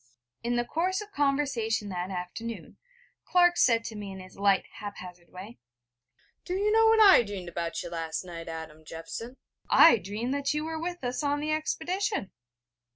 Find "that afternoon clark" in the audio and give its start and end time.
1.89-3.55